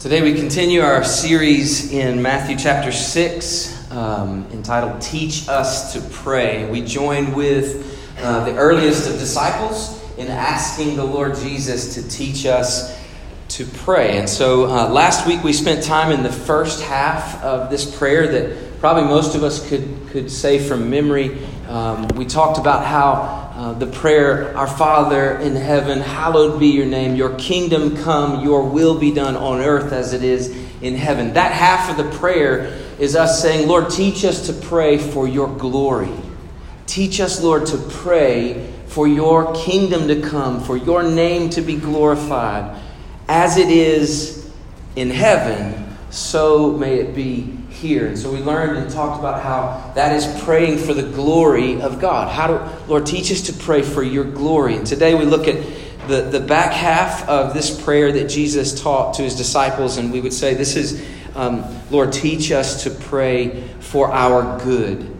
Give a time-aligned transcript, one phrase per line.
[0.00, 6.70] Today we continue our series in Matthew chapter 6 um, entitled Teach Us to Pray.
[6.70, 12.46] We join with uh, the earliest of disciples in asking the Lord Jesus to teach
[12.46, 12.96] us
[13.48, 14.18] to pray.
[14.18, 18.28] And so uh, last week we spent time in the first half of this prayer
[18.28, 21.44] that probably most of us could, could say from memory.
[21.68, 23.12] Um, we talked about how
[23.54, 28.62] uh, the prayer, Our Father in heaven, hallowed be your name, your kingdom come, your
[28.62, 30.48] will be done on earth as it is
[30.80, 31.34] in heaven.
[31.34, 35.54] That half of the prayer is us saying, Lord, teach us to pray for your
[35.58, 36.10] glory.
[36.86, 41.76] Teach us, Lord, to pray for your kingdom to come, for your name to be
[41.76, 42.80] glorified.
[43.28, 44.50] As it is
[44.96, 48.06] in heaven, so may it be here.
[48.06, 52.00] And so we learned and talked about how that is praying for the glory of
[52.00, 52.28] God.
[52.28, 54.76] How do, Lord, teach us to pray for your glory.
[54.76, 55.64] And today we look at
[56.08, 60.20] the, the back half of this prayer that Jesus taught to his disciples, and we
[60.20, 65.14] would say, This is, um, Lord, teach us to pray for our good.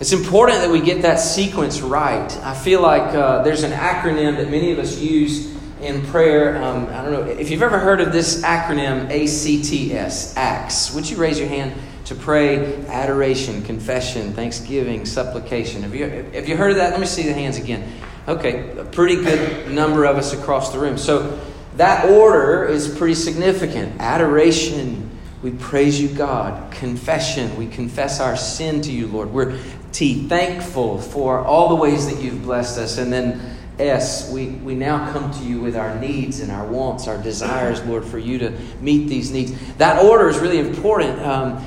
[0.00, 2.30] It's important that we get that sequence right.
[2.44, 6.62] I feel like uh, there's an acronym that many of us use in prayer.
[6.62, 10.94] Um, I don't know if you've ever heard of this acronym ACTS, ACTS.
[10.94, 11.72] Would you raise your hand
[12.08, 15.82] to pray adoration, confession, thanksgiving, supplication?
[15.82, 16.92] Have you, have you heard of that?
[16.92, 17.86] Let me see the hands again.
[18.26, 20.96] Okay, a pretty good number of us across the room.
[20.96, 21.38] So
[21.76, 24.00] that order is pretty significant.
[24.00, 26.72] Adoration, we praise you, God.
[26.72, 29.30] Confession, we confess our sin to you, Lord.
[29.30, 29.58] We're
[29.92, 32.96] T, thankful for all the ways that you've blessed us.
[32.96, 37.06] And then S, we, we now come to you with our needs and our wants,
[37.06, 39.52] our desires, Lord, for you to meet these needs.
[39.76, 41.20] That order is really important.
[41.20, 41.62] Um,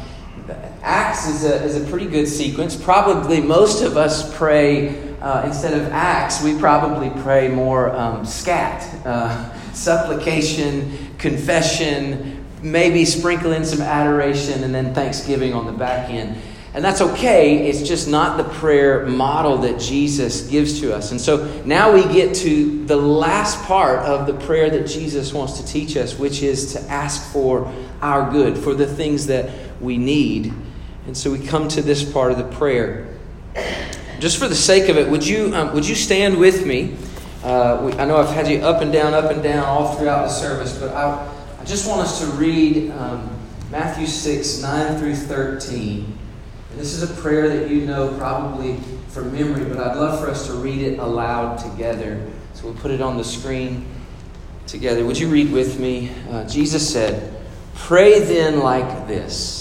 [0.81, 2.75] Acts is a, is a pretty good sequence.
[2.75, 8.83] Probably most of us pray, uh, instead of Acts, we probably pray more um, scat,
[9.05, 16.35] uh, supplication, confession, maybe sprinkle in some adoration, and then thanksgiving on the back end.
[16.73, 17.67] And that's okay.
[17.67, 21.11] It's just not the prayer model that Jesus gives to us.
[21.11, 25.59] And so now we get to the last part of the prayer that Jesus wants
[25.59, 29.51] to teach us, which is to ask for our good, for the things that
[29.81, 30.53] we need.
[31.07, 33.07] And so we come to this part of the prayer.
[34.19, 36.95] Just for the sake of it, would you, um, would you stand with me?
[37.43, 40.27] Uh, we, I know I've had you up and down, up and down all throughout
[40.27, 41.27] the service, but I,
[41.59, 43.35] I just want us to read um,
[43.71, 46.17] Matthew 6, 9 through 13.
[46.69, 50.29] And this is a prayer that you know probably from memory, but I'd love for
[50.29, 52.25] us to read it aloud together.
[52.53, 53.85] So we'll put it on the screen
[54.67, 55.03] together.
[55.05, 56.11] Would you read with me?
[56.29, 57.35] Uh, Jesus said,
[57.73, 59.60] Pray then like this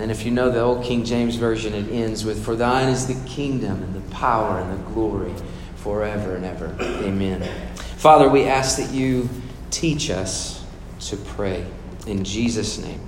[0.00, 3.06] And if you know the old King James Version, it ends with For thine is
[3.06, 5.32] the kingdom and the power and the glory
[5.76, 6.74] forever and ever.
[6.80, 7.42] Amen.
[7.96, 9.28] Father, we ask that you
[9.70, 10.64] teach us
[11.00, 11.66] to pray.
[12.06, 13.00] In Jesus' name,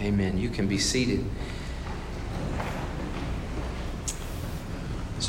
[0.00, 0.38] amen.
[0.38, 1.24] You can be seated.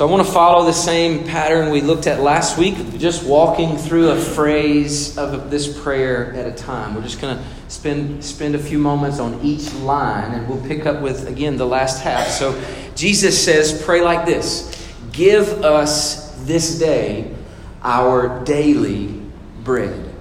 [0.00, 3.76] So I want to follow the same pattern we looked at last week, just walking
[3.76, 6.94] through a phrase of this prayer at a time.
[6.94, 10.86] We're just going to spend spend a few moments on each line and we'll pick
[10.86, 12.28] up with again the last half.
[12.28, 12.58] So
[12.94, 14.74] Jesus says, pray like this.
[15.12, 17.34] Give us this day
[17.82, 19.20] our daily
[19.64, 20.14] bread.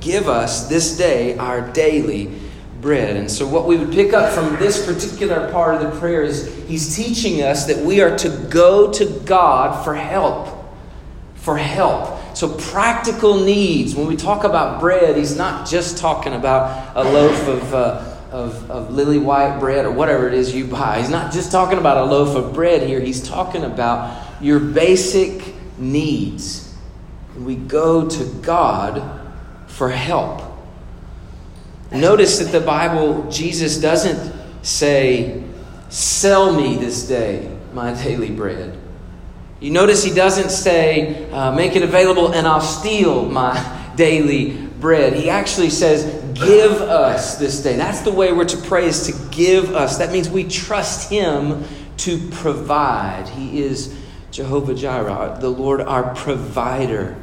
[0.00, 2.38] Give us this day our daily
[2.84, 3.16] bread.
[3.16, 6.54] And so, what we would pick up from this particular part of the prayer is
[6.68, 10.64] he's teaching us that we are to go to God for help.
[11.34, 12.36] For help.
[12.36, 13.96] So, practical needs.
[13.96, 17.74] When we talk about bread, he's not just talking about a loaf of.
[17.74, 20.98] Uh, of, of lily white bread or whatever it is you buy.
[20.98, 22.98] He's not just talking about a loaf of bread here.
[22.98, 26.74] He's talking about your basic needs.
[27.38, 29.24] We go to God
[29.68, 30.53] for help.
[31.94, 34.32] Notice that the Bible, Jesus doesn't
[34.62, 35.42] say,
[35.90, 38.76] Sell me this day my daily bread.
[39.60, 45.14] You notice he doesn't say, uh, Make it available and I'll steal my daily bread.
[45.14, 46.04] He actually says,
[46.34, 47.76] Give us this day.
[47.76, 49.98] That's the way we're to pray, is to give us.
[49.98, 51.64] That means we trust him
[51.98, 53.28] to provide.
[53.28, 53.96] He is
[54.32, 57.16] Jehovah Jireh, the Lord our provider.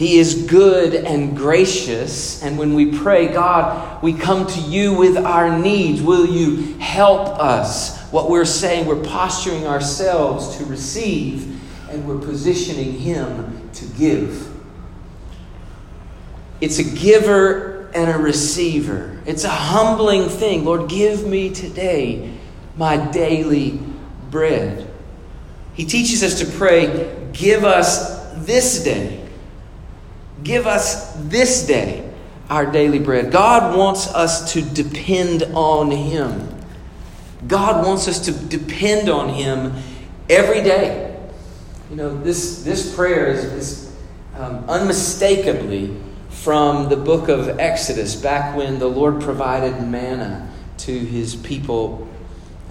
[0.00, 2.42] He is good and gracious.
[2.42, 6.00] And when we pray, God, we come to you with our needs.
[6.00, 11.60] Will you help us what we're saying, we're posturing ourselves to receive,
[11.90, 14.50] and we're positioning Him to give.
[16.62, 19.20] It's a giver and a receiver.
[19.26, 20.64] It's a humbling thing.
[20.64, 22.32] Lord, give me today
[22.74, 23.78] my daily
[24.30, 24.90] bread.
[25.74, 29.19] He teaches us to pray, Give us this day.
[30.42, 32.08] Give us this day
[32.48, 33.30] our daily bread.
[33.30, 36.48] God wants us to depend on Him.
[37.46, 39.72] God wants us to depend on Him
[40.28, 41.16] every day.
[41.90, 43.96] You know, this, this prayer is, is
[44.36, 45.96] um, unmistakably
[46.28, 52.08] from the book of Exodus, back when the Lord provided manna to His people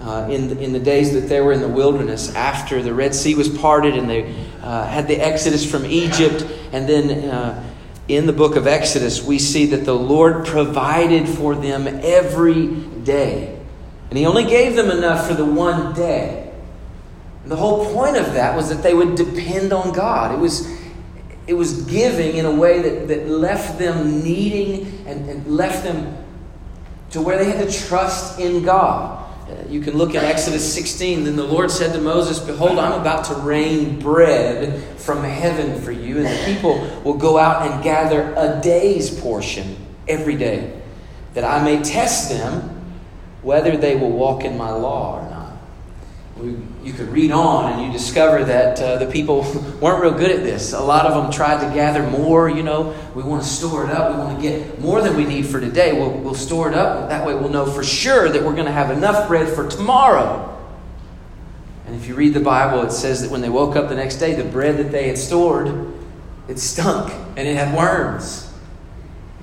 [0.00, 3.14] uh, in, the, in the days that they were in the wilderness after the Red
[3.14, 6.46] Sea was parted and they uh, had the exodus from Egypt.
[6.72, 7.70] And then uh,
[8.08, 12.68] in the book of Exodus, we see that the Lord provided for them every
[13.04, 13.58] day.
[14.08, 16.52] And He only gave them enough for the one day.
[17.42, 20.34] And the whole point of that was that they would depend on God.
[20.34, 20.68] It was,
[21.46, 26.16] it was giving in a way that, that left them needing and, and left them
[27.10, 29.29] to where they had to trust in God.
[29.68, 31.24] You can look at Exodus 16.
[31.24, 35.92] Then the Lord said to Moses, Behold, I'm about to rain bread from heaven for
[35.92, 39.76] you, and the people will go out and gather a day's portion
[40.08, 40.80] every day,
[41.34, 42.76] that I may test them
[43.42, 45.40] whether they will walk in my law or not
[46.40, 49.42] we, you could read on and you discover that uh, the people
[49.80, 50.72] weren't real good at this.
[50.72, 52.96] A lot of them tried to gather more, you know.
[53.14, 54.12] We want to store it up.
[54.12, 55.92] We want to get more than we need for today.
[55.92, 57.10] We'll, we'll store it up.
[57.10, 60.46] That way we'll know for sure that we're going to have enough bread for tomorrow.
[61.86, 64.16] And if you read the Bible, it says that when they woke up the next
[64.16, 65.92] day, the bread that they had stored,
[66.48, 68.52] it stunk and it had worms.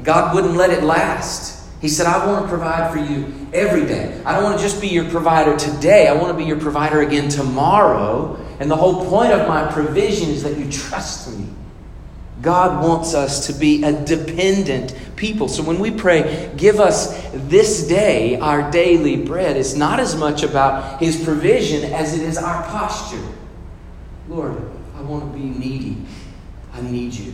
[0.01, 1.69] God wouldn't let it last.
[1.81, 4.22] He said, I want to provide for you every day.
[4.26, 6.08] I don't want to just be your provider today.
[6.08, 8.36] I want to be your provider again tomorrow.
[8.60, 11.48] And the whole point of my provision is that you trust me.
[12.42, 15.48] God wants us to be a dependent people.
[15.48, 20.44] So when we pray, give us this day our daily bread, it's not as much
[20.44, 23.26] about His provision as it is our posture.
[24.30, 24.62] Lord,
[24.96, 25.98] I want to be needy.
[26.74, 27.34] I need you.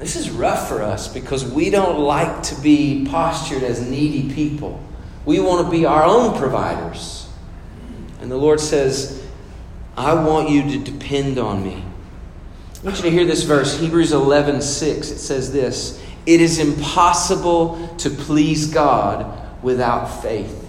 [0.00, 4.82] This is rough for us because we don't like to be postured as needy people.
[5.26, 7.28] We want to be our own providers.
[8.22, 9.22] And the Lord says,
[9.98, 11.84] I want you to depend on me.
[12.80, 15.10] I want you to hear this verse, Hebrews 11 6.
[15.10, 20.66] It says this It is impossible to please God without faith.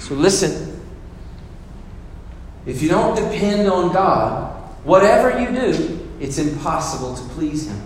[0.00, 0.72] So listen.
[2.66, 4.54] If you don't depend on God,
[4.84, 7.80] whatever you do, it's impossible to please Him.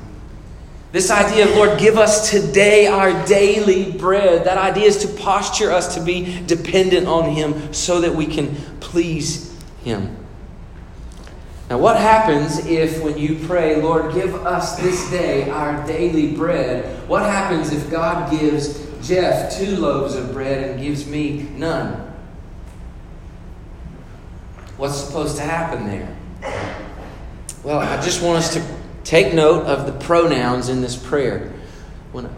[0.92, 5.70] This idea of, Lord, give us today our daily bread, that idea is to posture
[5.70, 10.16] us to be dependent on Him so that we can please Him.
[11.68, 17.06] Now, what happens if, when you pray, Lord, give us this day our daily bread,
[17.08, 22.04] what happens if God gives Jeff two loaves of bread and gives me none?
[24.78, 26.16] What's supposed to happen there?
[27.64, 28.64] Well, I just want us to
[29.02, 31.52] take note of the pronouns in this prayer.
[32.12, 32.30] When,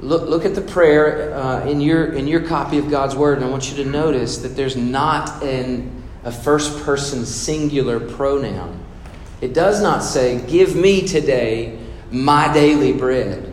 [0.00, 3.46] look, look at the prayer uh, in, your, in your copy of God's Word, and
[3.46, 8.84] I want you to notice that there's not an, a first person singular pronoun.
[9.40, 11.78] It does not say, Give me today
[12.10, 13.47] my daily bread.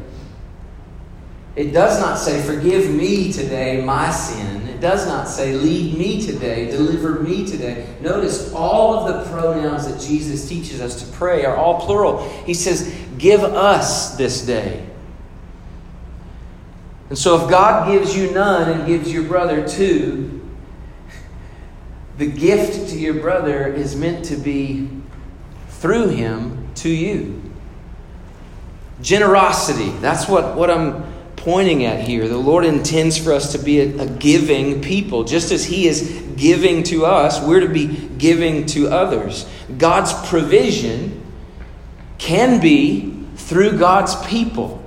[1.56, 4.68] It does not say, Forgive me today my sin.
[4.68, 7.88] It does not say, Lead me today, deliver me today.
[8.02, 12.28] Notice all of the pronouns that Jesus teaches us to pray are all plural.
[12.46, 14.86] He says, Give us this day.
[17.08, 20.42] And so if God gives you none and gives your brother two,
[22.18, 24.90] the gift to your brother is meant to be
[25.70, 27.42] through him to you.
[29.02, 29.92] Generosity.
[30.00, 31.05] That's what, what I'm
[31.46, 32.28] pointing at here.
[32.28, 35.24] The Lord intends for us to be a, a, giving people.
[35.24, 39.48] Just as He is giving to us, we're to be giving to others.
[39.78, 41.24] God's provision
[42.18, 44.84] can be through God's people.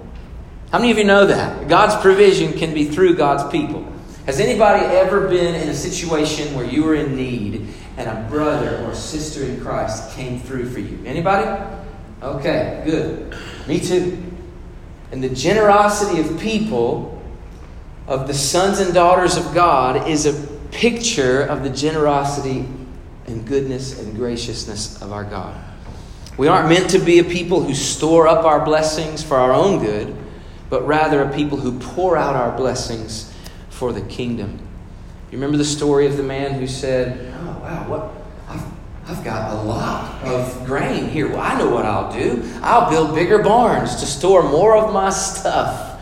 [0.72, 1.68] How many of you know that?
[1.68, 3.90] God's provision can be through God's people.
[4.26, 8.84] Has anybody ever been in a situation where you were in need and a brother
[8.84, 11.00] or sister in Christ came through for you?
[11.06, 11.46] Anybody?
[12.20, 13.36] Okay, good.
[13.68, 14.27] Me too.
[15.10, 17.22] And the generosity of people,
[18.06, 22.66] of the sons and daughters of God, is a picture of the generosity
[23.26, 25.56] and goodness and graciousness of our God.
[26.36, 29.84] We aren't meant to be a people who store up our blessings for our own
[29.84, 30.16] good,
[30.70, 33.32] but rather a people who pour out our blessings
[33.70, 34.58] for the kingdom.
[35.30, 38.17] You remember the story of the man who said, Oh, wow, what?
[39.08, 41.28] I've, got a lot of grain here.
[41.28, 42.42] Well, I know what I'll do.
[42.62, 45.98] I'll build bigger barns to store more of my stuff.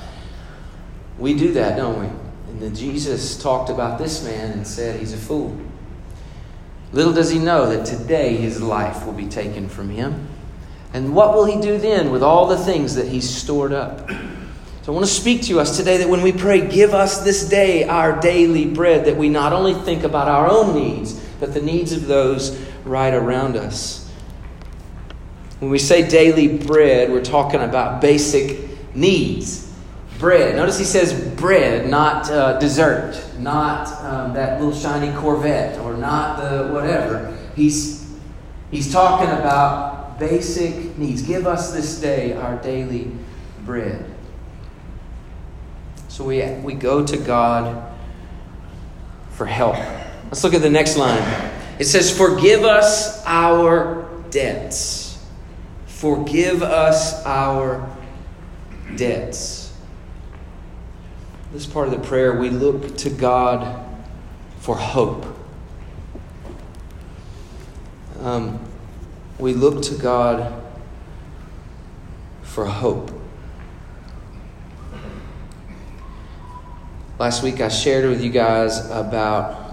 [1.16, 2.06] We do that, don't we?
[2.50, 5.56] And then Jesus talked about this man and said he's a fool.
[6.92, 10.28] Little does he know that today his life will be taken from him.
[10.92, 14.08] And what will he do then with all the things that he's stored up?
[14.82, 17.48] So I want to speak to us today that when we pray, give us this
[17.48, 21.60] day our daily bread, that we not only think about our own needs, but the
[21.60, 24.10] needs of those right around us.
[25.58, 29.64] When we say daily bread, we're talking about basic needs.
[30.18, 30.56] Bread.
[30.56, 36.38] Notice he says bread, not uh, dessert, not um, that little shiny Corvette, or not
[36.38, 37.36] the whatever.
[37.54, 38.16] He's,
[38.70, 41.20] he's talking about basic needs.
[41.20, 43.10] Give us this day our daily
[43.66, 44.06] bread.
[46.08, 47.94] So we, we go to God
[49.32, 49.76] for help.
[50.26, 51.45] Let's look at the next line.
[51.78, 55.24] It says, Forgive us our debts.
[55.86, 57.88] Forgive us our
[58.96, 59.74] debts.
[61.52, 63.84] This part of the prayer, we look to God
[64.58, 65.26] for hope.
[68.20, 68.58] Um,
[69.38, 70.62] we look to God
[72.42, 73.10] for hope.
[77.18, 79.65] Last week I shared with you guys about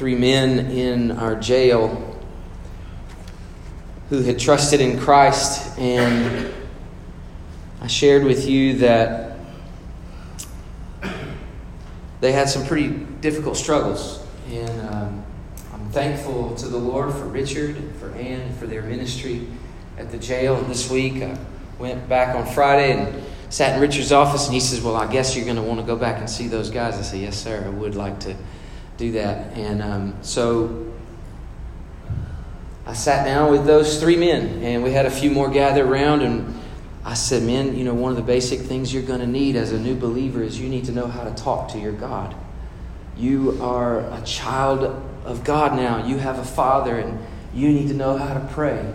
[0.00, 2.18] three men in our jail
[4.08, 6.50] who had trusted in Christ, and
[7.82, 9.36] I shared with you that
[12.22, 12.88] they had some pretty
[13.20, 14.26] difficult struggles.
[14.48, 15.22] And um,
[15.74, 19.46] I'm thankful to the Lord for Richard and for Ann and for their ministry
[19.98, 20.56] at the jail.
[20.56, 21.36] And this week I
[21.78, 25.36] went back on Friday and sat in Richard's office and he says, Well, I guess
[25.36, 26.96] you're going to want to go back and see those guys.
[26.96, 28.34] I said, Yes, sir, I would like to
[29.00, 29.56] do that.
[29.56, 30.92] And um, so
[32.86, 36.20] I sat down with those three men and we had a few more gather around
[36.20, 36.54] and
[37.02, 39.72] I said, Men, you know, one of the basic things you're going to need as
[39.72, 42.34] a new believer is you need to know how to talk to your God.
[43.16, 44.84] You are a child
[45.24, 46.06] of God now.
[46.06, 47.18] You have a father and
[47.54, 48.94] you need to know how to pray.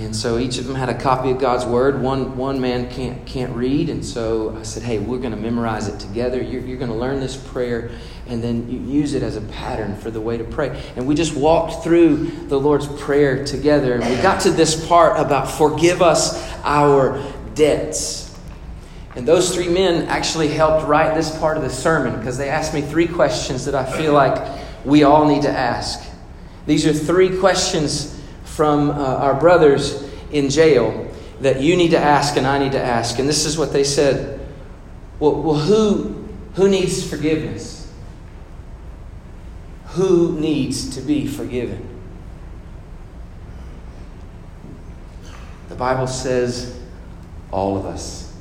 [0.00, 2.00] And so each of them had a copy of God's word.
[2.00, 5.88] One, one man can't, can't read, and so I said, Hey, we're going to memorize
[5.88, 6.40] it together.
[6.40, 7.90] You're, you're going to learn this prayer,
[8.26, 10.82] and then you use it as a pattern for the way to pray.
[10.96, 15.20] And we just walked through the Lord's Prayer together, and we got to this part
[15.20, 17.22] about forgive us our
[17.54, 18.34] debts.
[19.16, 22.72] And those three men actually helped write this part of the sermon because they asked
[22.72, 26.08] me three questions that I feel like we all need to ask.
[26.64, 28.18] These are three questions
[28.54, 32.82] from uh, our brothers in jail that you need to ask and I need to
[32.82, 33.18] ask.
[33.18, 34.46] And this is what they said.
[35.18, 37.92] Well, well who, who needs forgiveness?
[39.90, 41.86] Who needs to be forgiven?
[45.68, 46.78] The Bible says
[47.50, 48.36] all of us.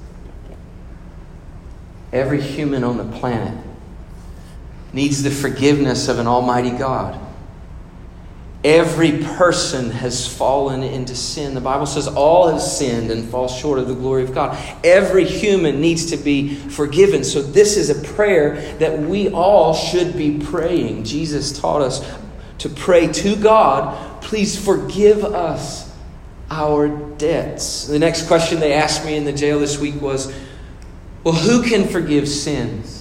[2.12, 3.64] Every human on the planet
[4.94, 7.20] needs the forgiveness of an almighty God.
[8.62, 11.54] Every person has fallen into sin.
[11.54, 14.58] The Bible says all have sinned and fall short of the glory of God.
[14.84, 17.24] Every human needs to be forgiven.
[17.24, 21.06] So, this is a prayer that we all should be praying.
[21.06, 22.06] Jesus taught us
[22.58, 25.90] to pray to God, please forgive us
[26.52, 27.88] our debts.
[27.88, 30.34] The next question they asked me in the jail this week was,
[31.24, 32.99] Well, who can forgive sins?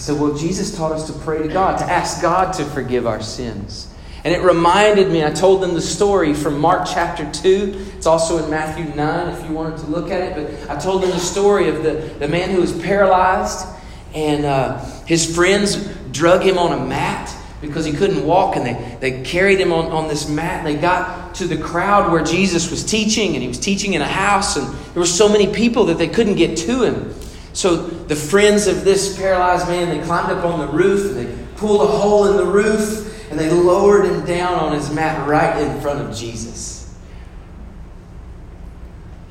[0.00, 3.20] Said, Well, Jesus taught us to pray to God, to ask God to forgive our
[3.20, 3.86] sins.
[4.24, 7.92] And it reminded me, I told them the story from Mark chapter 2.
[7.96, 10.34] It's also in Matthew 9 if you wanted to look at it.
[10.34, 13.66] But I told them the story of the, the man who was paralyzed,
[14.14, 15.76] and uh, his friends
[16.12, 19.92] drug him on a mat because he couldn't walk, and they, they carried him on,
[19.92, 20.64] on this mat.
[20.64, 24.00] And they got to the crowd where Jesus was teaching, and he was teaching in
[24.00, 27.14] a house, and there were so many people that they couldn't get to him.
[27.52, 31.56] So the friends of this paralyzed man, they climbed up on the roof and they
[31.56, 35.60] pulled a hole in the roof and they lowered him down on his mat right
[35.62, 36.96] in front of Jesus.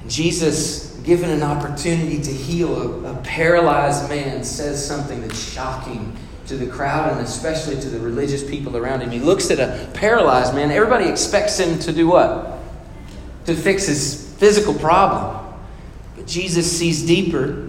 [0.02, 6.16] And Jesus, given an opportunity to heal a, a paralyzed man, says something that's shocking
[6.48, 9.12] to the crowd and especially to the religious people around him.
[9.12, 10.72] He looks at a paralyzed man.
[10.72, 12.58] Everybody expects him to do what?
[13.46, 15.54] To fix his physical problem.
[16.16, 17.69] But Jesus sees deeper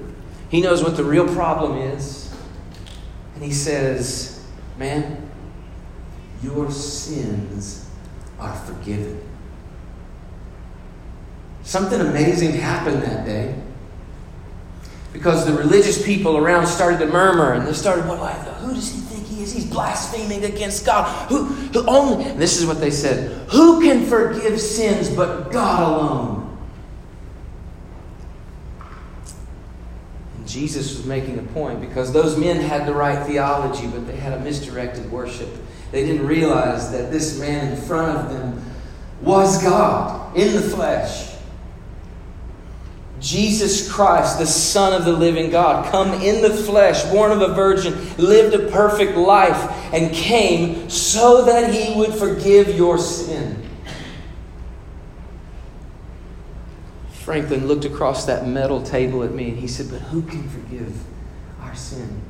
[0.51, 2.35] he knows what the real problem is.
[3.35, 4.45] And he says,
[4.79, 5.31] Man,
[6.43, 7.89] your sins
[8.39, 9.21] are forgiven.
[11.63, 13.55] Something amazing happened that day.
[15.13, 18.25] because the religious people around started to murmur and they started, well,
[18.61, 19.53] who does he think he is?
[19.53, 21.29] He's blaspheming against God.
[21.29, 26.59] Who, who only, this is what they said, who can forgive sins but God alone?
[30.39, 34.17] And Jesus was making a point because those men had the right theology, but they
[34.17, 35.49] had a misdirected worship.
[35.93, 38.63] They didn't realize that this man in front of them
[39.23, 41.31] was God in the flesh.
[43.21, 47.55] Jesus Christ, the Son of the living God, come in the flesh, born of a
[47.55, 53.70] virgin, lived a perfect life, and came so that he would forgive your sin.
[57.31, 60.93] Franklin looked across that metal table at me and he said, But who can forgive
[61.61, 62.21] our sin?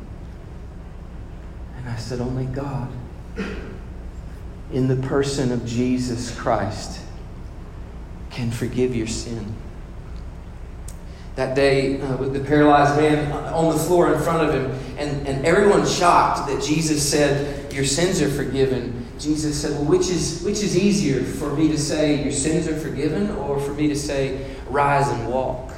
[1.79, 2.93] And I said, Only God.
[4.75, 7.01] In the person of Jesus Christ
[8.29, 9.57] can forgive your sin
[11.37, 15.27] that day uh, with the paralyzed man on the floor in front of him, and,
[15.27, 19.07] and everyone shocked that Jesus said, Your sins are forgiven.
[19.19, 22.77] Jesus said, Well, which is, which is easier for me to say, Your sins are
[22.77, 25.71] forgiven, or for me to say, Rise and walk?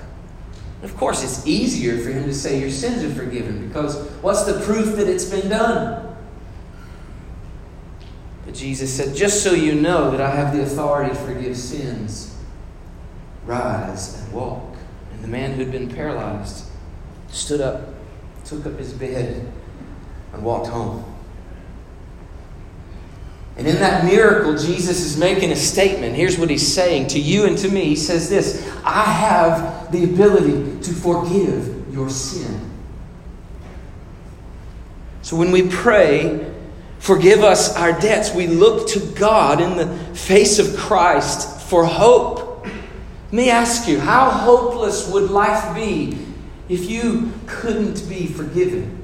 [0.83, 4.61] of course, it's easier for him to say, Your sins are forgiven, because what's the
[4.61, 6.17] proof that it's been done?
[8.45, 12.37] But Jesus said, Just so you know that I have the authority to forgive sins,
[13.45, 14.77] rise and walk
[15.13, 16.67] And the man who'd been paralyzed
[17.29, 17.95] stood up,
[18.45, 19.51] took up his bed,
[20.33, 21.12] and walked home.
[23.56, 26.16] And in that miracle, Jesus is making a statement.
[26.16, 27.85] Here's what he's saying to you and to me.
[27.85, 32.71] He says this I have the ability to forgive your sin.
[35.21, 36.50] So when we pray,
[36.99, 42.64] forgive us our debts, we look to God in the face of Christ for hope.
[42.64, 46.18] Let me ask you, how hopeless would life be
[46.68, 49.02] if you couldn't be forgiven?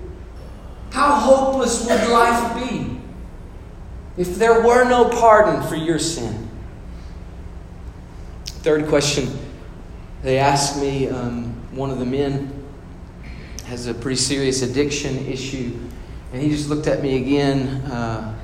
[0.90, 2.97] How hopeless would life be
[4.18, 6.48] if there were no pardon for your sin?
[8.46, 9.38] Third question
[10.22, 12.52] they asked me um, one of the men
[13.66, 15.78] has a pretty serious addiction issue,
[16.32, 18.34] and he just looked at me again, uh,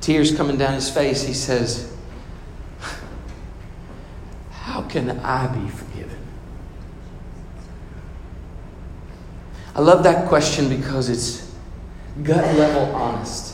[0.00, 1.24] tears coming down his face.
[1.24, 1.92] He says,
[4.50, 6.18] how can I be forgiven?
[9.74, 11.52] I love that question because it's
[12.22, 13.47] gut level honest.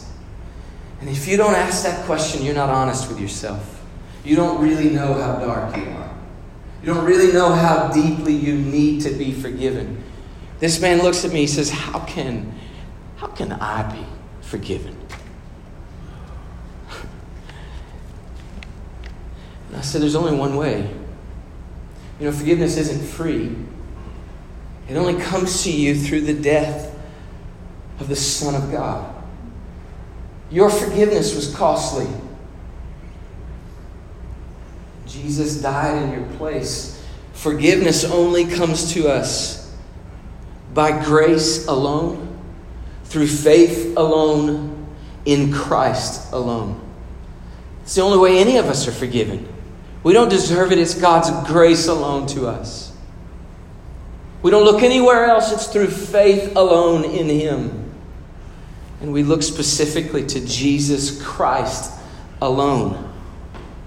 [1.01, 3.83] And if you don't ask that question, you're not honest with yourself.
[4.25, 6.11] You don't really know how dark you are.
[6.83, 10.03] You don't really know how deeply you need to be forgiven.
[10.61, 12.55] This man looks at me, he says, How can,
[13.17, 14.05] how can I be
[14.41, 14.97] forgiven?
[19.69, 20.89] And I said, There's only one way.
[22.21, 23.57] You know, forgiveness isn't free,
[24.89, 26.97] it only comes to you through the death
[27.99, 29.14] of the Son of God.
[30.51, 32.07] Your forgiveness was costly.
[35.07, 37.03] Jesus died in your place.
[37.33, 39.75] Forgiveness only comes to us
[40.73, 42.39] by grace alone,
[43.05, 44.87] through faith alone,
[45.25, 46.81] in Christ alone.
[47.83, 49.49] It's the only way any of us are forgiven.
[50.03, 50.79] We don't deserve it.
[50.79, 52.93] It's God's grace alone to us.
[54.43, 55.53] We don't look anywhere else.
[55.53, 57.84] It's through faith alone in Him.
[59.05, 61.93] And we look specifically to Jesus Christ
[62.41, 63.13] alone.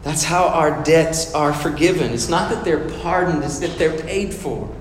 [0.03, 2.13] That's how our debts are forgiven.
[2.13, 4.71] It's not that they're pardoned, it's that they're paid for.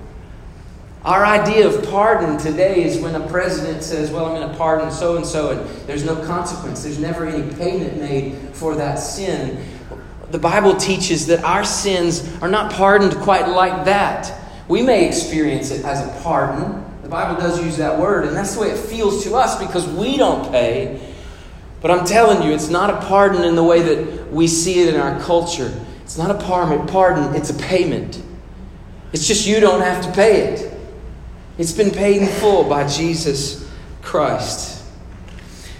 [1.03, 4.91] Our idea of pardon today is when a president says, Well, I'm going to pardon
[4.91, 6.83] so and so, and there's no consequence.
[6.83, 9.65] There's never any payment made for that sin
[10.31, 14.37] the Bible teaches that our sins are not pardoned quite like that.
[14.67, 16.83] We may experience it as a pardon.
[17.07, 19.87] The Bible does use that word, and that's the way it feels to us because
[19.87, 20.99] we don't pay.
[21.79, 24.93] But I'm telling you, it's not a pardon in the way that we see it
[24.93, 25.73] in our culture.
[26.01, 28.21] It's not a pardon, it's a payment.
[29.13, 30.77] It's just you don't have to pay it.
[31.57, 33.65] It's been paid in full by Jesus
[34.01, 34.83] Christ.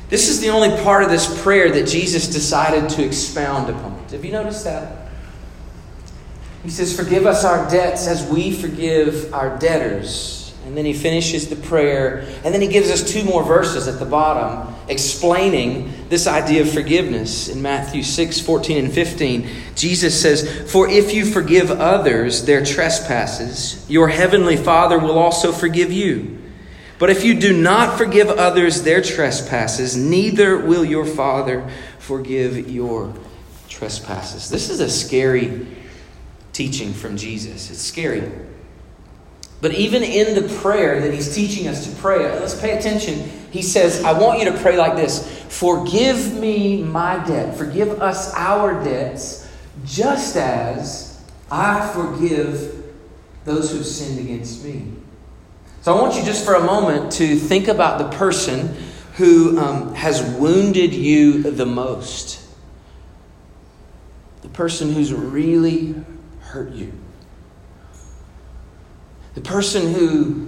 [0.07, 4.01] This is the only part of this prayer that Jesus decided to expound upon.
[4.11, 5.09] Have you noticed that?
[6.63, 10.46] He says, Forgive us our debts as we forgive our debtors.
[10.67, 12.27] And then he finishes the prayer.
[12.43, 16.69] And then he gives us two more verses at the bottom explaining this idea of
[16.71, 17.47] forgiveness.
[17.47, 23.89] In Matthew 6 14 and 15, Jesus says, For if you forgive others their trespasses,
[23.89, 26.37] your heavenly Father will also forgive you.
[26.99, 33.13] But if you do not forgive others their trespasses, neither will your Father forgive your
[33.69, 34.49] trespasses.
[34.49, 35.65] This is a scary
[36.51, 37.69] teaching from Jesus.
[37.71, 38.29] It's scary.
[39.59, 43.29] But even in the prayer that he's teaching us to pray, let's pay attention.
[43.51, 48.33] He says, I want you to pray like this Forgive me my debt, forgive us
[48.35, 49.49] our debts,
[49.85, 52.83] just as I forgive
[53.45, 54.91] those who've sinned against me.
[55.81, 58.75] So I want you just for a moment to think about the person
[59.13, 62.45] who um, has wounded you the most.
[64.41, 65.95] The person who's really
[66.41, 66.93] hurt you.
[69.37, 70.47] The person who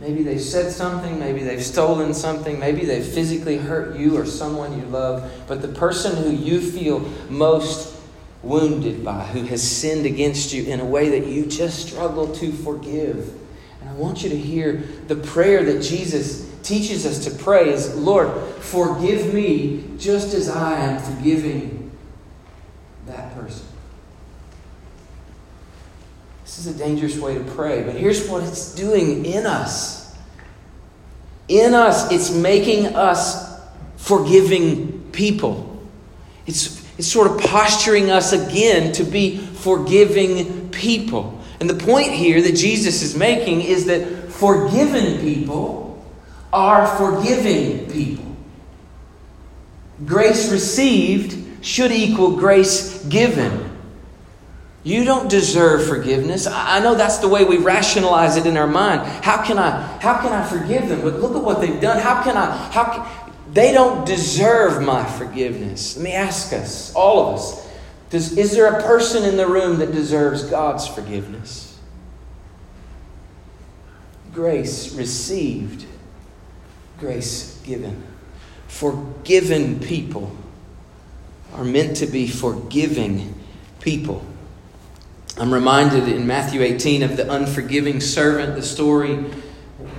[0.00, 4.78] maybe they've said something, maybe they've stolen something, maybe they've physically hurt you or someone
[4.78, 6.98] you love, but the person who you feel
[7.30, 7.96] most
[8.42, 12.52] wounded by, who has sinned against you in a way that you just struggle to
[12.52, 13.32] forgive.
[13.80, 17.96] And I want you to hear the prayer that Jesus teaches us to pray is
[17.96, 21.92] Lord, forgive me just as I am forgiving
[23.06, 23.68] that person.
[26.54, 30.14] This is a dangerous way to pray, but here's what it's doing in us.
[31.48, 33.58] In us, it's making us
[33.96, 35.82] forgiving people.
[36.46, 41.40] It's, it's sort of posturing us again to be forgiving people.
[41.58, 46.04] And the point here that Jesus is making is that forgiven people
[46.52, 48.36] are forgiving people.
[50.04, 53.71] Grace received should equal grace given.
[54.84, 56.46] You don't deserve forgiveness.
[56.46, 59.02] I know that's the way we rationalize it in our mind.
[59.24, 61.02] How can I how can I forgive them?
[61.02, 62.00] But look at what they've done.
[62.00, 65.96] How can I how can, they don't deserve my forgiveness.
[65.96, 67.68] Let me ask us, all of us.
[68.10, 71.78] Does, is there a person in the room that deserves God's forgiveness?
[74.32, 75.84] Grace received,
[76.98, 78.02] grace given.
[78.68, 80.34] Forgiven people
[81.54, 83.34] are meant to be forgiving
[83.80, 84.24] people.
[85.38, 89.24] I'm reminded in Matthew 18 of the unforgiving servant, the story.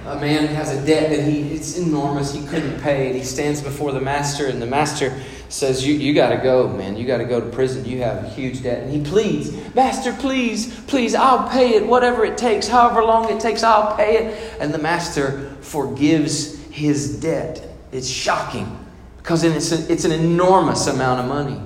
[0.05, 3.15] A man has a debt that he it's enormous, he couldn't pay it.
[3.15, 5.19] He stands before the master, and the master
[5.49, 6.97] says, You, you gotta go, man.
[6.97, 7.83] You gotta go to prison.
[7.83, 8.83] You have a huge debt.
[8.83, 13.39] And he pleads, Master, please, please, I'll pay it, whatever it takes, however long it
[13.39, 14.61] takes, I'll pay it.
[14.61, 17.67] And the master forgives his debt.
[17.91, 18.77] It's shocking
[19.17, 21.59] because it's, a, it's an enormous amount of money.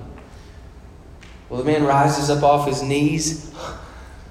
[1.49, 3.53] Well, the man rises up off his knees.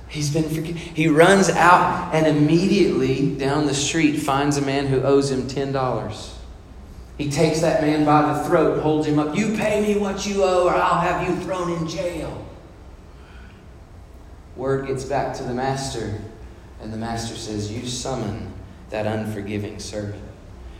[0.08, 0.76] He's been forgiven.
[0.76, 6.32] He runs out and immediately down the street finds a man who owes him $10.
[7.18, 9.36] He takes that man by the throat holds him up.
[9.36, 12.46] You pay me what you owe, or I'll have you thrown in jail.
[14.54, 16.20] Word gets back to the master,
[16.80, 18.52] and the master says, You summon
[18.90, 20.22] that unforgiving servant.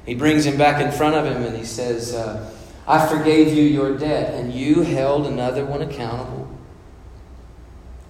[0.05, 2.51] He brings him back in front of him and he says, uh,
[2.87, 6.49] I forgave you your debt, and you held another one accountable.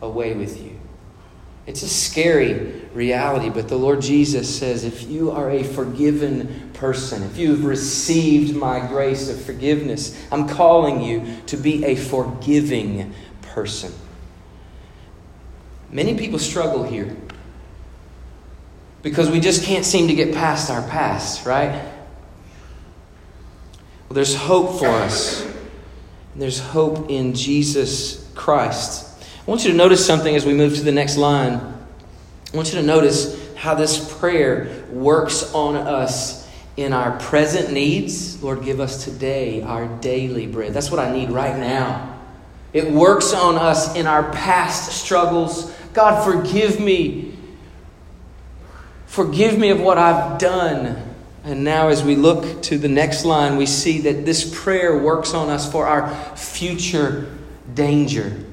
[0.03, 0.79] Away with you.
[1.67, 7.23] It's a scary reality, but the Lord Jesus says if you are a forgiven person,
[7.25, 13.93] if you've received my grace of forgiveness, I'm calling you to be a forgiving person.
[15.91, 17.17] Many people struggle here
[19.03, 21.96] because we just can't seem to get past our past, right?
[24.09, 25.45] Well, there's hope for us.
[25.45, 29.25] And there's hope in Jesus Christ.
[29.47, 31.55] I want you to notice something as we move to the next line.
[31.55, 38.43] I want you to notice how this prayer works on us in our present needs.
[38.43, 40.73] Lord, give us today our daily bread.
[40.73, 42.17] That's what I need right now.
[42.73, 45.75] It works on us in our past struggles.
[45.95, 47.35] God, forgive me.
[49.07, 51.06] Forgive me of what I've done.
[51.47, 55.33] And now, as we look to the next line, we see that this prayer works
[55.33, 57.33] on us for our future
[57.73, 58.45] danger.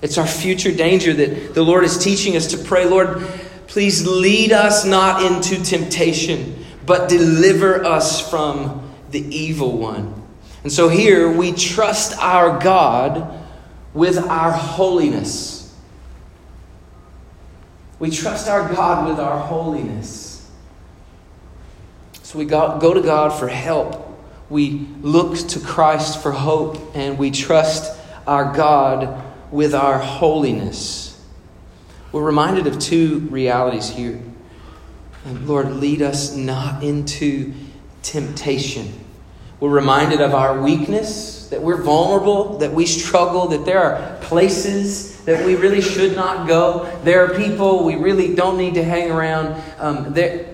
[0.00, 3.28] It's our future danger that the Lord is teaching us to pray, Lord,
[3.66, 10.14] please lead us not into temptation, but deliver us from the evil one.
[10.62, 13.38] And so here we trust our God
[13.92, 15.76] with our holiness.
[17.98, 20.27] We trust our God with our holiness.
[22.28, 24.06] So we go, to God for help.
[24.50, 31.18] We look to Christ for hope, and we trust our God with our holiness.
[32.12, 34.20] We're reminded of two realities here.
[35.24, 37.54] Lord, lead us not into
[38.02, 38.92] temptation.
[39.58, 45.24] We're reminded of our weakness, that we're vulnerable, that we struggle, that there are places
[45.24, 46.94] that we really should not go.
[47.04, 49.62] There are people we really don't need to hang around.
[49.78, 50.47] Um, there,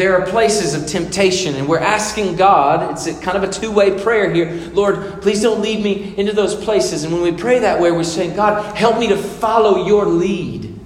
[0.00, 4.02] there are places of temptation, and we're asking God, it's kind of a two way
[4.02, 7.04] prayer here Lord, please don't lead me into those places.
[7.04, 10.80] And when we pray that way, we're saying, God, help me to follow your lead.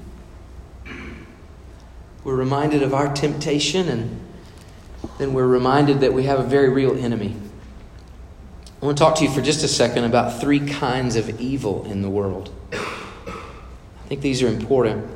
[2.24, 4.20] We're reminded of our temptation, and
[5.18, 7.36] then we're reminded that we have a very real enemy.
[8.82, 11.84] I want to talk to you for just a second about three kinds of evil
[11.84, 12.52] in the world.
[12.72, 15.08] I think these are important.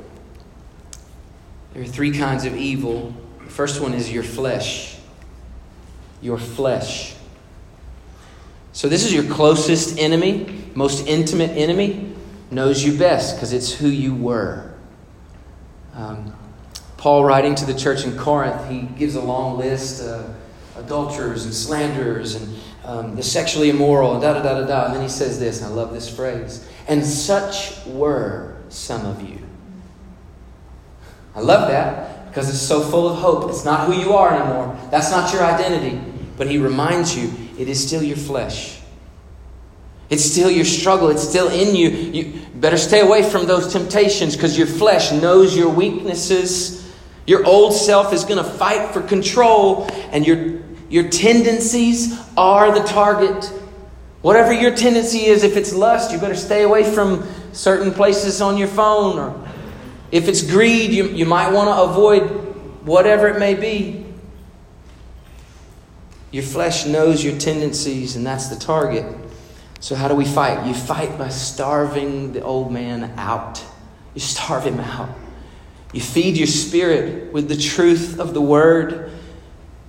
[1.75, 3.13] There are three kinds of evil.
[3.49, 4.99] The first one is your flesh.
[6.21, 7.15] Your flesh.
[8.75, 12.15] So, this is your closest enemy, most intimate enemy,
[12.51, 14.71] knows you best because it's who you were.
[15.95, 16.37] Um,
[16.99, 20.37] Paul, writing to the church in Corinth, he gives a long list of
[20.77, 24.85] adulterers and slanderers and um, the sexually immoral and da da da da da.
[24.87, 26.69] And then he says this, and I love this phrase.
[26.87, 29.39] And such were some of you.
[31.35, 33.51] I love that because it's so full of hope.
[33.51, 34.79] It's not who you are anymore.
[34.93, 36.01] That's not your identity.
[36.37, 38.79] But he reminds you it is still your flesh.
[40.09, 41.09] It's still your struggle.
[41.09, 41.89] It's still in you.
[41.89, 46.89] You better stay away from those temptations because your flesh knows your weaknesses.
[47.27, 52.87] Your old self is going to fight for control, and your, your tendencies are the
[52.87, 53.47] target.
[54.23, 58.57] Whatever your tendency is, if it's lust, you better stay away from certain places on
[58.57, 59.48] your phone or
[60.11, 62.23] if it's greed, you, you might want to avoid
[62.87, 64.07] whatever it may be.
[66.31, 69.07] Your flesh knows your tendencies, and that's the target.
[69.81, 70.67] So, how do we fight?
[70.67, 73.63] You fight by starving the old man out.
[74.15, 75.11] You starve him out.
[75.93, 79.11] You feed your spirit with the truth of the word.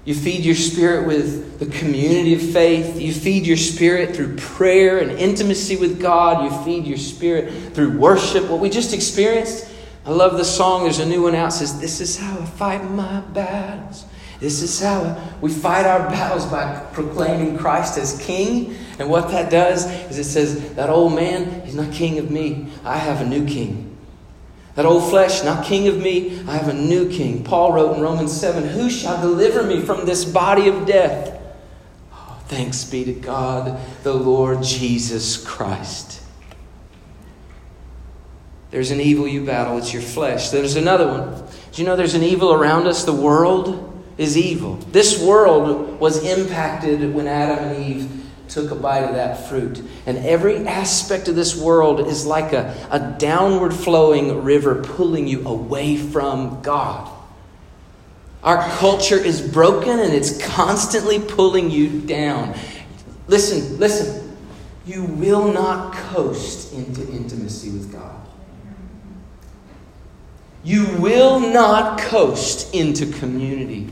[0.05, 2.99] You feed your spirit with the community of faith.
[2.99, 6.43] You feed your spirit through prayer and intimacy with God.
[6.43, 8.49] You feed your spirit through worship.
[8.49, 9.69] What we just experienced
[10.10, 10.86] I love the song.
[10.86, 11.54] There's a new one out.
[11.54, 14.06] says, This is how I fight my battles.
[14.39, 18.76] This is how we fight our battles by proclaiming Christ as King.
[18.98, 22.72] And what that does is it says, That old man, he's not king of me.
[22.84, 23.95] I have a new king.
[24.74, 27.43] That old flesh, not king of me, I have a new king.
[27.43, 31.39] Paul wrote in Romans 7 Who shall deliver me from this body of death?
[32.12, 36.18] Oh, thanks be to God, the Lord Jesus Christ.
[38.71, 40.49] There's an evil you battle, it's your flesh.
[40.49, 41.43] There's another one.
[41.71, 43.03] Do you know there's an evil around us?
[43.03, 43.86] The world
[44.17, 44.75] is evil.
[44.91, 49.82] This world was impacted when Adam and Eve took a bite of that fruit.
[50.05, 55.47] And every aspect of this world is like a, a downward flowing river pulling you
[55.47, 57.12] away from God.
[58.43, 62.55] Our culture is broken and it's constantly pulling you down.
[63.27, 64.38] Listen, listen.
[64.86, 68.18] You will not coast into intimacy with God.
[70.63, 73.88] You will not coast into community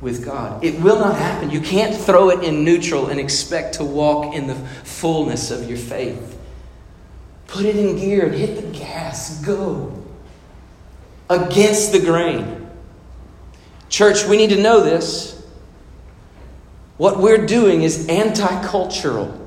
[0.00, 0.62] with God.
[0.64, 1.50] It will not happen.
[1.50, 5.78] You can't throw it in neutral and expect to walk in the fullness of your
[5.78, 6.38] faith.
[7.48, 9.44] Put it in gear and hit the gas.
[9.44, 9.92] Go
[11.28, 12.68] against the grain.
[13.88, 15.44] Church, we need to know this.
[16.96, 19.45] What we're doing is anti cultural.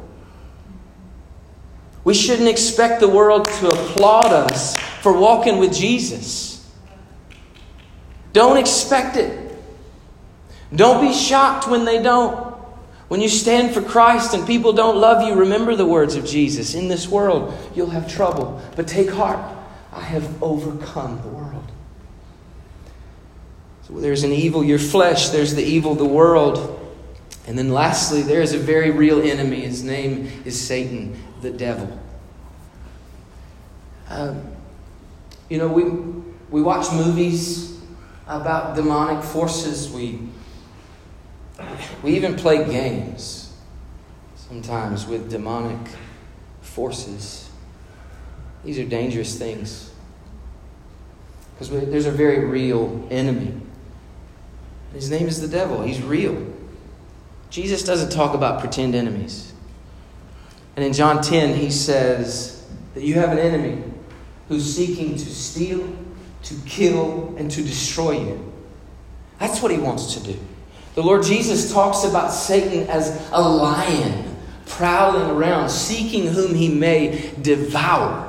[2.04, 6.70] We shouldn't expect the world to applaud us for walking with Jesus.
[8.34, 9.50] Don't expect it.
[10.76, 12.50] Don't be shocked when they don't.
[13.08, 16.76] When you stand for Christ and people don't love you, remember the words of Jesus.
[16.76, 19.40] In this world, you'll have trouble, but take heart.
[19.92, 21.66] I have overcome the world.
[23.84, 26.76] So there's an evil, your flesh, there's the evil, the world.
[27.48, 29.62] And then lastly, there is a very real enemy.
[29.62, 32.00] His name is Satan, the devil.
[34.10, 34.44] Um,
[35.50, 35.84] you know, we,
[36.50, 37.80] we watch movies
[38.28, 39.90] about demonic forces.
[39.90, 40.20] We,
[42.04, 43.54] we even play games
[44.36, 45.92] sometimes with demonic
[46.62, 47.50] forces.
[48.64, 49.92] These are dangerous things
[51.60, 53.54] because there's a very real enemy.
[54.94, 56.54] His name is the devil, he's real.
[57.50, 59.49] Jesus doesn't talk about pretend enemies.
[60.80, 63.84] And in John 10, he says that you have an enemy
[64.48, 65.86] who's seeking to steal
[66.44, 68.54] to kill, and to destroy you.
[69.40, 70.40] That's what he wants to do.
[70.96, 77.32] The Lord Jesus talks about Satan as a lion prowling around, seeking whom he may
[77.42, 78.26] devour.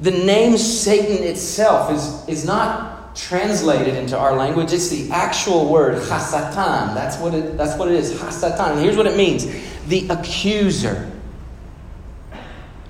[0.00, 4.72] The name Satan itself is, is not translated into our language.
[4.72, 6.94] It's the actual word, hasatan.
[6.94, 8.72] That's what it, that's what it is, hasatan.
[8.72, 9.46] And here's what it means
[9.86, 11.10] the accuser.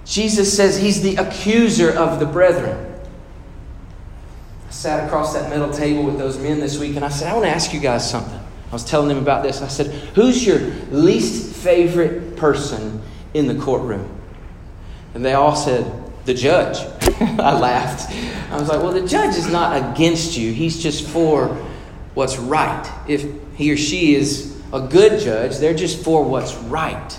[0.05, 2.85] Jesus says he's the accuser of the brethren
[4.67, 7.35] I sat across that middle table with those men this week and I said, I
[7.35, 8.39] want to ask you guys something.
[8.39, 9.63] I was telling them about this.
[9.63, 10.59] I said, Who's your
[10.91, 13.01] least favorite person
[13.33, 14.11] in the courtroom?
[15.15, 15.91] And they all said,
[16.27, 16.79] the judge.
[17.21, 18.13] I laughed.
[18.51, 21.49] I was like, well, the judge is not against you, he's just for
[22.15, 22.93] what's right.
[23.09, 27.18] If he or she is a good judge, they're just for what's right.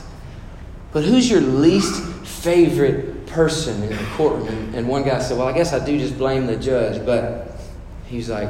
[0.92, 4.74] But who's your least favorite person in the courtroom?
[4.74, 7.06] And one guy said, well, I guess I do just blame the judge.
[7.06, 7.52] But
[8.08, 8.50] he's like,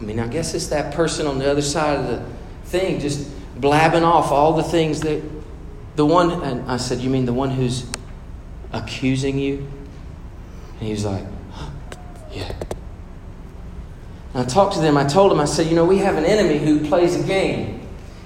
[0.00, 2.24] I mean, I guess it's that person on the other side of the
[2.68, 5.22] thing just blabbing off all the things that
[5.94, 7.86] the one, and I said, You mean the one who's
[8.72, 9.58] accusing you?
[10.78, 11.24] And he was like,
[12.32, 12.52] Yeah.
[14.34, 14.96] And I talked to them.
[14.96, 17.80] I told them, I said, You know, we have an enemy who plays a game.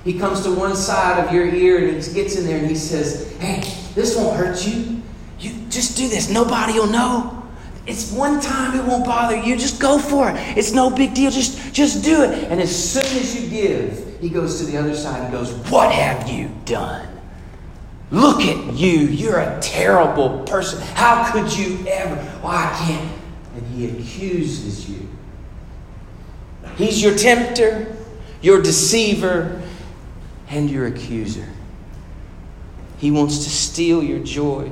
[0.04, 2.76] He comes to one side of your ear and he gets in there and he
[2.76, 3.60] says, Hey,
[3.94, 5.02] this won't hurt you.
[5.40, 6.30] You just do this.
[6.30, 7.32] Nobody will know.
[7.86, 9.56] It's one time, it won't bother you.
[9.56, 10.36] Just go for it.
[10.58, 11.30] It's no big deal.
[11.30, 12.50] Just, just do it.
[12.50, 15.92] And as soon as you give, he goes to the other side and goes, What
[15.92, 17.06] have you done?
[18.10, 19.00] Look at you.
[19.00, 20.80] You're a terrible person.
[20.94, 22.16] How could you ever?
[22.40, 23.12] Why I can't.
[23.56, 25.05] And he accuses you.
[26.76, 27.96] He's your tempter,
[28.42, 29.62] your deceiver,
[30.48, 31.48] and your accuser.
[32.98, 34.70] He wants to steal your joy,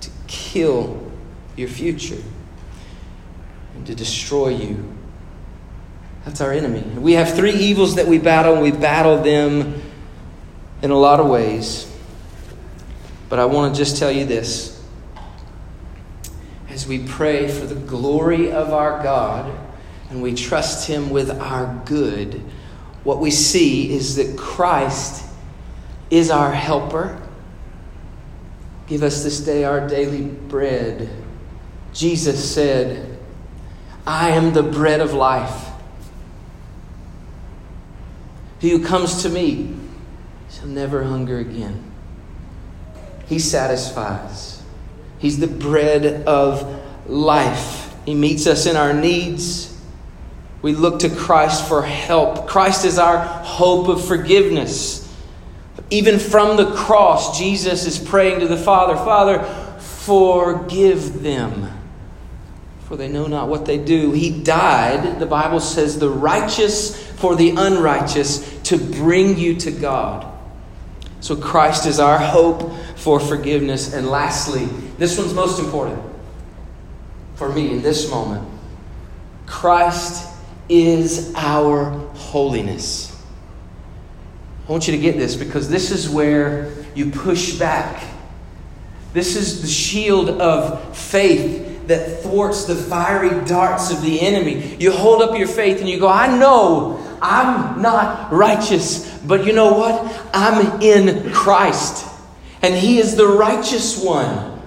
[0.00, 1.12] to kill
[1.56, 2.22] your future,
[3.74, 4.96] and to destroy you.
[6.24, 6.82] That's our enemy.
[6.98, 9.82] We have three evils that we battle, we battle them
[10.82, 11.86] in a lot of ways.
[13.28, 14.82] But I want to just tell you this.
[16.68, 19.69] As we pray for the glory of our God
[20.10, 22.42] and we trust Him with our good,
[23.04, 25.24] what we see is that Christ
[26.10, 27.20] is our helper.
[28.86, 31.08] Give us this day our daily bread.
[31.94, 33.18] Jesus said,
[34.06, 35.68] I am the bread of life.
[38.58, 39.74] He who comes to me
[40.50, 41.90] shall never hunger again.
[43.26, 44.62] He satisfies.
[45.18, 47.94] He's the bread of life.
[48.04, 49.69] He meets us in our needs.
[50.62, 52.46] We look to Christ for help.
[52.46, 55.06] Christ is our hope of forgiveness.
[55.90, 59.42] Even from the cross, Jesus is praying to the Father Father,
[59.78, 61.70] forgive them,
[62.84, 64.12] for they know not what they do.
[64.12, 70.26] He died, the Bible says, the righteous for the unrighteous to bring you to God.
[71.20, 73.92] So Christ is our hope for forgiveness.
[73.92, 74.66] And lastly,
[74.98, 76.02] this one's most important
[77.34, 78.46] for me in this moment
[79.46, 80.28] Christ
[80.70, 83.10] is our holiness.
[84.68, 88.04] I want you to get this because this is where you push back.
[89.12, 94.76] This is the shield of faith that thwarts the fiery darts of the enemy.
[94.78, 99.52] You hold up your faith and you go, I know I'm not righteous, but you
[99.52, 100.24] know what?
[100.32, 102.06] I'm in Christ,
[102.62, 104.62] and He is the righteous one.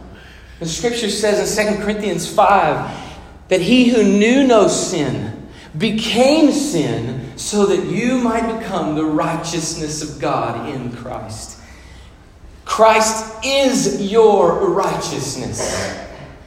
[0.60, 5.43] The scripture says in 2 Corinthians 5 that He who knew no sin
[5.78, 11.60] became sin so that you might become the righteousness of God in Christ.
[12.66, 16.00] Christ is your righteousness.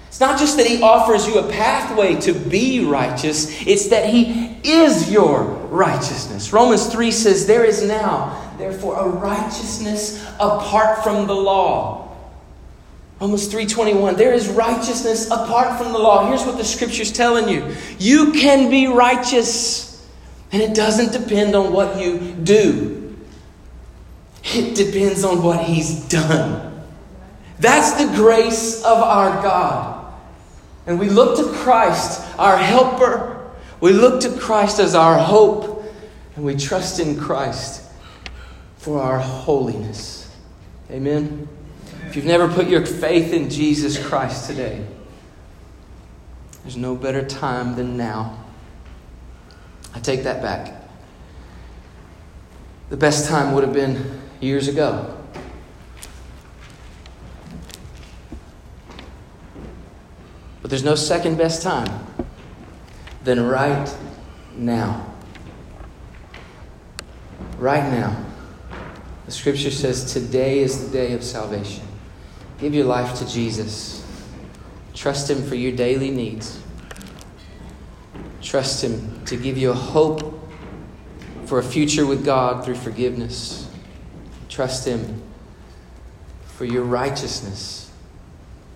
[0.08, 4.58] It's not just that He offers you a pathway to be righteous, it's that He
[4.64, 6.52] is your righteousness.
[6.52, 12.05] Romans 3 says, There is now, therefore, a righteousness apart from the law.
[13.20, 16.28] Romans 3:21 There is righteousness apart from the law.
[16.28, 17.74] Here's what the scripture's telling you.
[17.98, 20.06] You can be righteous,
[20.52, 23.16] and it doesn't depend on what you do.
[24.44, 26.84] It depends on what he's done.
[27.58, 30.12] That's the grace of our God.
[30.86, 33.50] And we look to Christ, our helper.
[33.80, 35.84] We look to Christ as our hope.
[36.36, 37.82] And we trust in Christ
[38.76, 40.30] for our holiness.
[40.90, 41.48] Amen.
[42.06, 44.86] If you've never put your faith in Jesus Christ today,
[46.62, 48.44] there's no better time than now.
[49.92, 50.72] I take that back.
[52.90, 55.20] The best time would have been years ago.
[60.62, 62.06] But there's no second best time
[63.24, 63.92] than right
[64.54, 65.12] now.
[67.58, 68.24] Right now.
[69.24, 71.85] The scripture says today is the day of salvation.
[72.58, 74.04] Give your life to Jesus.
[74.94, 76.60] Trust Him for your daily needs.
[78.40, 80.40] Trust Him to give you a hope
[81.44, 83.68] for a future with God through forgiveness.
[84.48, 85.22] Trust Him
[86.46, 87.90] for your righteousness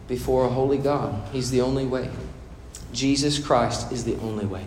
[0.08, 1.28] before a holy God.
[1.32, 2.10] He's the only way.
[2.92, 4.66] Jesus Christ is the only way.